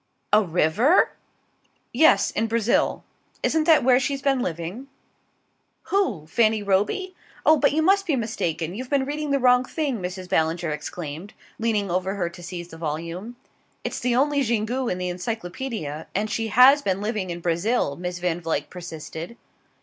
"A 0.33 0.41
river?" 0.41 1.11
"Yes: 1.93 2.31
in 2.31 2.47
Brazil. 2.47 3.03
Isn't 3.43 3.65
that 3.65 3.83
where 3.83 3.99
she's 3.99 4.23
been 4.23 4.39
living?" 4.39 4.87
"Who? 5.93 6.25
Fanny 6.25 6.63
Roby? 6.63 7.13
Oh, 7.45 7.55
but 7.57 7.71
you 7.71 7.83
must 7.83 8.07
be 8.07 8.15
mistaken. 8.15 8.73
You've 8.73 8.89
been 8.89 9.05
reading 9.05 9.29
the 9.29 9.37
wrong 9.37 9.63
thing," 9.63 9.99
Mrs. 10.01 10.27
Ballinger 10.27 10.71
exclaimed, 10.71 11.35
leaning 11.59 11.91
over 11.91 12.15
her 12.15 12.31
to 12.31 12.41
seize 12.41 12.69
the 12.69 12.77
volume. 12.77 13.35
"It's 13.83 13.99
the 13.99 14.15
only 14.15 14.41
Xingu 14.41 14.87
in 14.91 14.97
the 14.97 15.09
Encyclopaedia; 15.09 16.07
and 16.15 16.31
she 16.31 16.47
has 16.47 16.81
been 16.81 16.99
living 16.99 17.29
in 17.29 17.39
Brazil," 17.39 17.95
Miss 17.95 18.17
Van 18.17 18.41
Vluyck 18.41 18.71
persisted. 18.71 19.37